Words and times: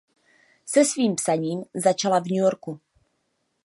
Se 0.65 0.85
svým 0.85 1.15
psaním 1.15 1.63
začala 1.75 2.19
v 2.19 2.23
New 2.23 2.41
Yorku. 2.43 2.79